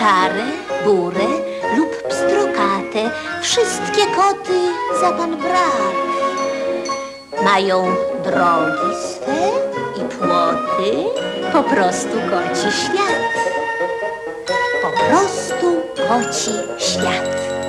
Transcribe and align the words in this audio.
szare, 0.00 0.44
burę 0.84 1.28
lub 1.76 2.02
pstrokate, 2.08 3.10
wszystkie 3.42 4.06
koty 4.16 4.60
za 5.00 5.12
pan 5.12 5.36
brak. 5.36 5.94
Mają 7.44 7.94
drogi 8.24 8.96
swe 9.02 9.50
i 9.96 10.08
płoty, 10.08 11.04
po 11.52 11.62
prostu 11.62 12.08
koci 12.08 12.76
świat. 12.76 13.30
Po 14.82 14.90
prostu 14.90 15.66
koci 16.08 16.50
świat. 16.78 17.59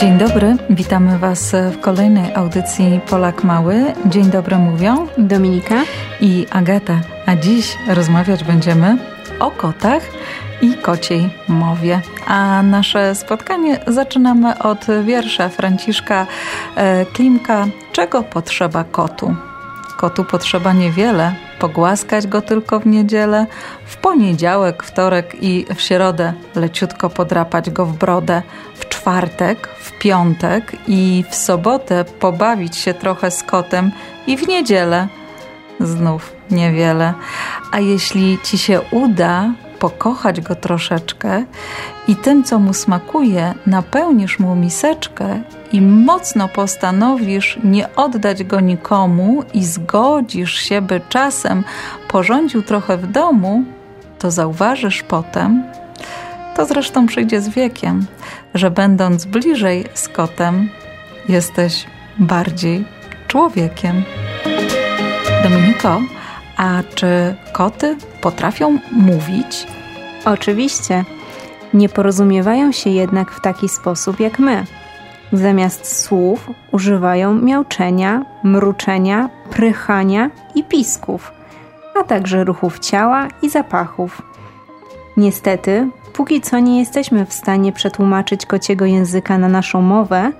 Dzień 0.00 0.18
dobry, 0.18 0.56
witamy 0.70 1.18
Was 1.18 1.52
w 1.72 1.80
kolejnej 1.80 2.34
audycji 2.34 3.00
Polak 3.10 3.44
Mały. 3.44 3.84
Dzień 4.06 4.24
dobry 4.24 4.56
mówią 4.56 5.06
Dominika 5.18 5.74
i 6.20 6.46
Agata. 6.50 7.00
A 7.26 7.36
dziś 7.36 7.76
rozmawiać 7.88 8.44
będziemy 8.44 8.98
o 9.40 9.50
kotach 9.50 10.02
i 10.62 10.74
kociej 10.74 11.30
mowie. 11.48 12.00
A 12.26 12.62
nasze 12.62 13.14
spotkanie 13.14 13.78
zaczynamy 13.86 14.58
od 14.58 14.86
wiersza 15.04 15.48
Franciszka 15.48 16.26
e, 16.76 17.06
Klimka 17.06 17.66
Czego 17.92 18.22
potrzeba 18.22 18.84
kotu? 18.84 19.34
Kotu 19.96 20.24
potrzeba 20.24 20.72
niewiele, 20.72 21.34
pogłaskać 21.58 22.26
go 22.26 22.42
tylko 22.42 22.80
w 22.80 22.86
niedzielę, 22.86 23.46
w 23.84 23.96
poniedziałek, 23.96 24.82
wtorek 24.82 25.36
i 25.42 25.66
w 25.74 25.80
środę 25.80 26.32
leciutko 26.54 27.10
podrapać 27.10 27.70
go 27.70 27.86
w 27.86 27.96
brodę, 27.96 28.42
w 28.74 28.87
czwartek, 28.98 29.68
w 29.80 29.98
piątek 29.98 30.72
i 30.88 31.24
w 31.30 31.34
sobotę 31.34 32.04
pobawić 32.04 32.76
się 32.76 32.94
trochę 32.94 33.30
z 33.30 33.42
kotem 33.42 33.92
i 34.26 34.36
w 34.36 34.48
niedzielę 34.48 35.08
znów 35.80 36.32
niewiele. 36.50 37.14
A 37.72 37.80
jeśli 37.80 38.38
ci 38.44 38.58
się 38.58 38.80
uda 38.90 39.50
pokochać 39.78 40.40
go 40.40 40.54
troszeczkę 40.54 41.44
i 42.08 42.16
tym, 42.16 42.44
co 42.44 42.58
mu 42.58 42.74
smakuje, 42.74 43.54
napełnisz 43.66 44.38
mu 44.38 44.56
miseczkę 44.56 45.40
i 45.72 45.80
mocno 45.80 46.48
postanowisz 46.48 47.58
nie 47.64 47.94
oddać 47.94 48.44
go 48.44 48.60
nikomu 48.60 49.42
i 49.54 49.64
zgodzisz 49.64 50.54
się, 50.54 50.80
by 50.80 51.00
czasem 51.08 51.64
porządził 52.08 52.62
trochę 52.62 52.96
w 52.96 53.06
domu, 53.06 53.64
to 54.18 54.30
zauważysz 54.30 55.02
potem, 55.02 55.62
to 56.58 56.66
zresztą 56.66 57.06
przyjdzie 57.06 57.40
z 57.40 57.48
wiekiem, 57.48 58.06
że 58.54 58.70
będąc 58.70 59.24
bliżej 59.24 59.84
z 59.94 60.08
kotem, 60.08 60.68
jesteś 61.28 61.86
bardziej 62.18 62.84
człowiekiem. 63.26 64.02
Dominiko, 65.42 66.00
a 66.56 66.82
czy 66.94 67.34
koty 67.52 67.96
potrafią 68.20 68.78
mówić? 68.92 69.66
Oczywiście. 70.24 71.04
Nie 71.74 71.88
porozumiewają 71.88 72.72
się 72.72 72.90
jednak 72.90 73.30
w 73.30 73.40
taki 73.40 73.68
sposób 73.68 74.20
jak 74.20 74.38
my. 74.38 74.64
Zamiast 75.32 76.02
słów 76.02 76.50
używają 76.72 77.34
miauczenia, 77.34 78.24
mruczenia, 78.42 79.28
prychania 79.50 80.30
i 80.54 80.64
pisków, 80.64 81.32
a 82.00 82.04
także 82.04 82.44
ruchów 82.44 82.78
ciała 82.78 83.28
i 83.42 83.50
zapachów. 83.50 84.22
Niestety, 85.18 85.88
póki 86.12 86.40
co 86.40 86.58
nie 86.58 86.78
jesteśmy 86.78 87.26
w 87.26 87.32
stanie 87.32 87.72
przetłumaczyć 87.72 88.46
kociego 88.46 88.84
języka 88.84 89.38
na 89.38 89.48
naszą 89.48 89.82
mowę, 89.82 90.32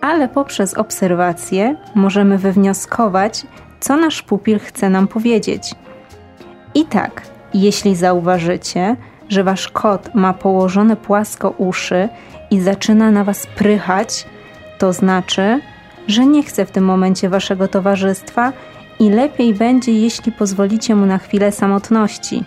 ale 0.00 0.28
poprzez 0.28 0.74
obserwacje 0.74 1.76
możemy 1.94 2.38
wywnioskować, 2.38 3.46
co 3.80 3.96
nasz 3.96 4.22
pupil 4.22 4.58
chce 4.58 4.90
nam 4.90 5.08
powiedzieć. 5.08 5.74
I 6.74 6.84
tak, 6.84 7.22
jeśli 7.54 7.96
zauważycie, 7.96 8.96
że 9.28 9.44
wasz 9.44 9.68
kot 9.68 10.14
ma 10.14 10.32
położone 10.32 10.96
płasko 10.96 11.50
uszy 11.50 12.08
i 12.50 12.60
zaczyna 12.60 13.10
na 13.10 13.24
was 13.24 13.46
prychać, 13.46 14.26
to 14.78 14.92
znaczy, 14.92 15.60
że 16.08 16.26
nie 16.26 16.42
chce 16.42 16.66
w 16.66 16.70
tym 16.70 16.84
momencie 16.84 17.28
waszego 17.28 17.68
towarzystwa 17.68 18.52
i 19.00 19.10
lepiej 19.10 19.54
będzie, 19.54 19.92
jeśli 19.92 20.32
pozwolicie 20.32 20.94
mu 20.94 21.06
na 21.06 21.18
chwilę 21.18 21.52
samotności. 21.52 22.44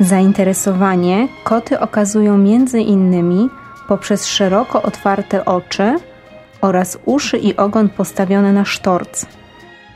Zainteresowanie 0.00 1.28
koty 1.44 1.80
okazują 1.80 2.38
między 2.38 2.80
innymi 2.80 3.48
poprzez 3.88 4.26
szeroko 4.26 4.82
otwarte 4.82 5.44
oczy 5.44 5.96
oraz 6.60 6.98
uszy 7.04 7.38
i 7.38 7.56
ogon 7.56 7.88
postawione 7.88 8.52
na 8.52 8.64
sztorc. 8.64 9.26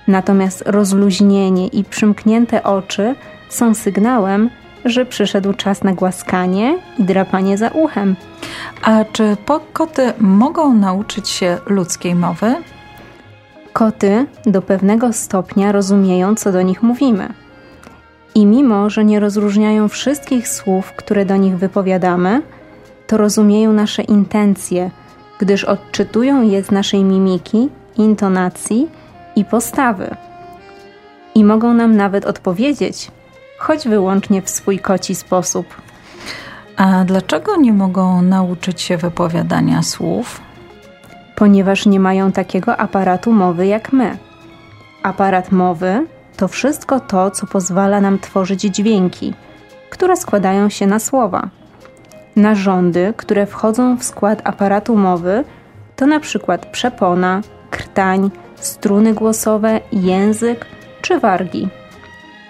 Natomiast 0.09 0.63
rozluźnienie 0.67 1.67
i 1.67 1.85
przymknięte 1.85 2.63
oczy 2.63 3.15
są 3.49 3.75
sygnałem, 3.75 4.51
że 4.85 5.07
przyszedł 5.07 5.53
czas 5.53 5.85
na 5.85 5.93
głaskanie 5.93 6.79
i 6.99 7.05
drapanie 7.05 7.59
za 7.59 7.69
uchem. 7.69 8.17
A 8.83 9.05
czy 9.05 9.37
koty 9.73 10.13
mogą 10.19 10.75
nauczyć 10.75 11.29
się 11.29 11.59
ludzkiej 11.67 12.15
mowy? 12.15 12.55
Koty 13.73 14.27
do 14.47 14.63
pewnego 14.63 15.13
stopnia 15.13 15.73
rozumieją, 15.73 16.35
co 16.35 16.53
do 16.53 16.63
nich 16.63 16.83
mówimy. 16.83 17.46
I 18.37 18.47
mimo, 18.47 18.91
że 18.91 19.05
nie 19.05 19.21
rozróżniają 19.21 19.89
wszystkich 19.89 20.49
słów, 20.49 20.93
które 20.93 21.25
do 21.25 21.37
nich 21.37 21.59
wypowiadamy, 21.59 22.43
to 23.07 23.17
rozumieją 23.17 23.73
nasze 23.73 24.03
intencje, 24.03 24.91
gdyż 25.39 25.65
odczytują 25.65 26.43
je 26.43 26.65
z 26.65 26.71
naszej 26.71 27.05
mimiki, 27.05 27.69
intonacji 27.97 28.89
i 29.37 29.45
postawy. 29.45 30.17
I 31.35 31.45
mogą 31.45 31.75
nam 31.75 31.97
nawet 31.97 32.25
odpowiedzieć, 32.25 33.11
choć 33.59 33.89
wyłącznie 33.89 34.43
w 34.43 34.51
swój 34.51 34.79
koci 34.79 35.15
sposób. 35.15 35.67
A 36.77 37.05
dlaczego 37.05 37.57
nie 37.57 37.73
mogą 37.73 38.23
nauczyć 38.23 38.81
się 38.81 38.97
wypowiadania 38.97 39.83
słów? 39.83 40.41
Ponieważ 41.37 41.87
nie 41.87 42.01
mają 42.01 42.33
takiego 42.33 42.77
aparatu 42.77 43.33
mowy 43.33 43.67
jak 43.67 43.93
my. 43.93 44.19
Aparat 45.03 45.53
mowy 45.53 46.07
to 46.37 46.49
wszystko 46.49 47.01
to, 47.01 47.31
co 47.31 47.47
pozwala 47.47 48.01
nam 48.01 48.19
tworzyć 48.19 48.61
dźwięki, 48.61 49.35
które 49.91 50.17
składają 50.17 50.69
się 50.69 50.87
na 50.87 50.99
słowa. 50.99 51.49
Narządy, 52.37 53.15
które 53.17 53.47
wchodzą 53.47 53.97
w 53.97 54.05
skład 54.05 54.41
aparatu 54.45 54.97
mowy, 54.97 55.45
to 55.97 56.07
na 56.07 56.21
przykład 56.21 56.67
przepona, 56.67 57.41
krtań, 57.71 58.31
struny 58.57 59.15
głosowe, 59.15 59.81
język 59.93 60.67
czy 61.03 61.21
wargi. 61.21 61.69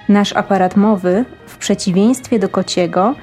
Nasz 0.08 0.32
aparat 0.32 0.76
mowy, 0.76 1.24
w 1.46 1.56
przeciwieństwie 1.58 2.38
do 2.38 2.48
kociego, 2.48 3.14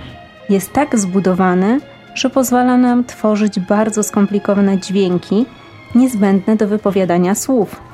jest 0.49 0.73
tak 0.73 0.99
zbudowany, 0.99 1.79
że 2.15 2.29
pozwala 2.29 2.77
nam 2.77 3.03
tworzyć 3.03 3.59
bardzo 3.59 4.03
skomplikowane 4.03 4.77
dźwięki 4.77 5.45
niezbędne 5.95 6.55
do 6.55 6.67
wypowiadania 6.67 7.35
słów. 7.35 7.92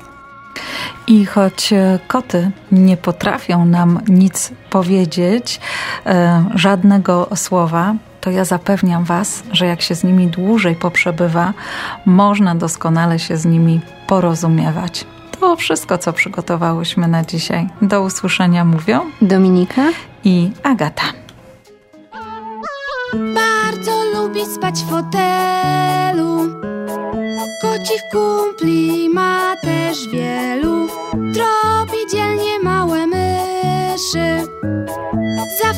I 1.10 1.26
choć 1.26 1.72
e, 1.72 1.98
koty 2.08 2.50
nie 2.72 2.96
potrafią 2.96 3.64
nam 3.64 4.00
nic 4.08 4.52
powiedzieć, 4.70 5.60
e, 6.06 6.44
żadnego 6.54 7.28
słowa, 7.34 7.94
to 8.20 8.30
ja 8.30 8.44
zapewniam 8.44 9.04
Was, 9.04 9.42
że 9.52 9.66
jak 9.66 9.82
się 9.82 9.94
z 9.94 10.04
nimi 10.04 10.26
dłużej 10.26 10.74
poprzebywa, 10.74 11.52
można 12.06 12.54
doskonale 12.54 13.18
się 13.18 13.36
z 13.36 13.44
nimi 13.44 13.80
porozumiewać. 14.06 15.06
To 15.40 15.56
wszystko, 15.56 15.98
co 15.98 16.12
przygotowałyśmy 16.12 17.08
na 17.08 17.24
dzisiaj. 17.24 17.68
Do 17.82 18.02
usłyszenia 18.02 18.64
mówią 18.64 19.00
Dominika 19.22 19.82
i 20.24 20.50
Agata. 20.62 21.04
Bardzo 23.34 23.92
lubi 24.14 24.40
spać 24.54 24.74
w 24.74 24.90
fotelu. 24.90 26.60
Kocich 27.62 28.02
kumpli 28.12 29.08
ma 29.08 29.39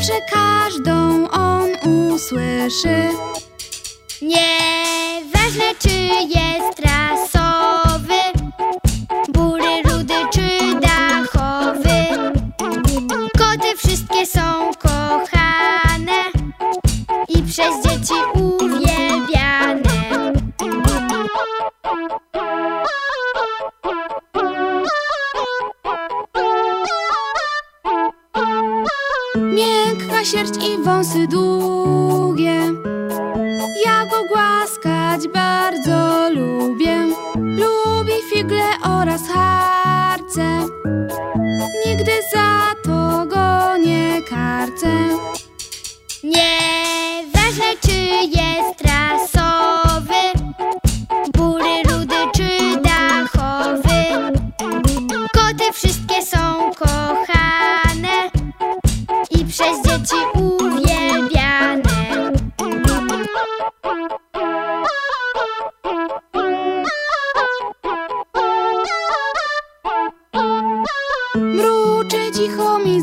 Zawsze 0.03 0.21
każdą 0.33 1.29
on 1.31 1.71
usłyszy. 2.13 3.09
Nieważne 4.23 5.75
czy 5.79 5.89
jest 6.39 6.81
rasowy, 6.81 8.21
bury, 9.29 9.83
rudy 9.85 10.15
czy 10.33 10.75
dachowy. 10.81 12.33
Koty 13.39 13.77
wszystkie 13.77 14.27
są 14.27 14.71
kochane 14.79 16.23
i 17.29 17.43
przez 17.43 17.75
dzieci 17.85 18.15
uwielbiane. 18.35 19.82
Sierść 30.33 30.69
i 30.69 30.83
wąsy 30.83 31.27
długie. 31.27 32.61
Ja 33.87 34.07
go 34.07 34.25
głaskać 34.29 35.29
bardzo 35.29 36.02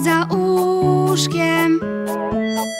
za 0.03 0.35
uszkiem 0.35 1.79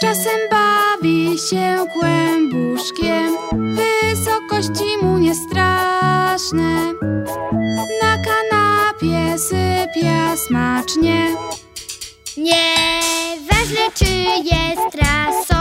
Czasem 0.01 0.39
bawi 0.51 1.37
się 1.49 1.85
kłębuszkiem. 1.93 3.37
Wysokości 3.51 4.97
mu 5.01 5.17
nie 5.17 5.35
straszne. 5.35 6.93
Na 8.01 8.17
kanapie 8.25 9.39
sypia 9.39 10.37
smacznie. 10.47 11.35
Nieważne 12.37 13.91
czy 13.93 14.05
jest 14.55 14.81
trasą 14.91 15.58